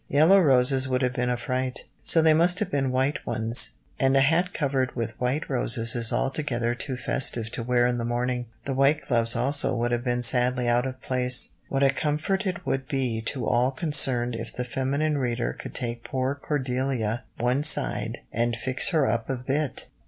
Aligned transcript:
Yellow 0.09 0.39
roses 0.39 0.89
would 0.89 1.03
have 1.03 1.13
been 1.13 1.29
a 1.29 1.37
fright, 1.37 1.81
so 2.03 2.23
they 2.23 2.33
must 2.33 2.57
have 2.57 2.71
been 2.71 2.89
white 2.89 3.23
ones, 3.23 3.73
and 3.99 4.17
a 4.17 4.21
hat 4.21 4.51
covered 4.51 4.95
with 4.95 5.11
white 5.21 5.47
roses 5.47 5.95
is 5.95 6.11
altogether 6.11 6.73
too 6.73 6.97
festive 6.97 7.51
to 7.51 7.61
wear 7.61 7.85
in 7.85 7.99
the 7.99 8.03
morning. 8.03 8.47
The 8.65 8.73
white 8.73 9.05
gloves 9.07 9.35
also 9.35 9.75
would 9.75 9.91
have 9.91 10.03
been 10.03 10.23
sadly 10.23 10.67
out 10.67 10.87
of 10.87 11.03
place. 11.03 11.51
What 11.69 11.83
a 11.83 11.91
comfort 11.91 12.47
it 12.47 12.65
would 12.65 12.87
be 12.87 13.21
to 13.27 13.45
all 13.45 13.69
concerned 13.69 14.33
if 14.33 14.51
the 14.51 14.65
feminine 14.65 15.19
reader 15.19 15.53
could 15.53 15.75
take 15.75 16.03
poor 16.03 16.33
Cordelia 16.33 17.23
one 17.37 17.61
side 17.63 18.21
and 18.33 18.55
fix 18.55 18.89
her 18.89 19.05
up 19.05 19.29
a 19.29 19.35
bit! 19.35 19.85